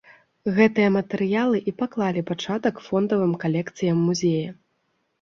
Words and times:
Гэтыя 0.55 0.89
матэрыялы 0.95 1.57
і 1.73 1.75
паклалі 1.83 2.21
пачатак 2.33 2.75
фондавым 2.89 3.39
калекцыям 3.47 3.97
музея. 4.11 4.51